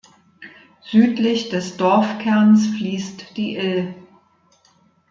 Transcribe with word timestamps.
Südlich 0.81 1.49
des 1.49 1.77
Dorfkerns 1.77 2.65
fließt 2.75 3.37
die 3.37 3.53
Ill. 3.55 3.93